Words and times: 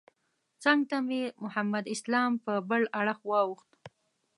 څنګ 0.63 0.79
ته 0.89 0.97
مې 1.07 1.21
محمد 1.43 1.85
اسلام 1.95 2.31
په 2.45 2.53
بل 2.69 2.83
اړخ 2.99 3.19
واوښت. 3.29 3.71